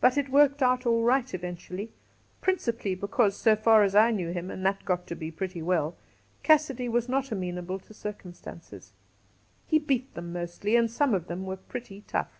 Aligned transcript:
But 0.00 0.16
it 0.16 0.28
worked 0.28 0.62
out 0.62 0.86
all 0.86 1.02
right 1.02 1.34
eventually, 1.34 1.90
principally 2.40 2.94
because, 2.94 3.34
so 3.36 3.56
far 3.56 3.82
as 3.82 3.96
I 3.96 4.12
knew 4.12 4.30
him— 4.30 4.48
and 4.52 4.64
that 4.64 4.84
got 4.84 5.08
to 5.08 5.16
be 5.16 5.32
pretty 5.32 5.60
well— 5.60 5.96
Cassidy 6.44 6.88
was 6.88 7.08
not 7.08 7.32
amenable 7.32 7.80
to 7.80 7.92
cir 7.92 8.12
cumstances. 8.12 8.90
He 9.66 9.80
beat 9.80 10.14
them 10.14 10.32
mostly, 10.32 10.76
and 10.76 10.88
some 10.88 11.14
of 11.14 11.26
them 11.26 11.46
were 11.46 11.56
pretty 11.56 12.02
tough. 12.02 12.38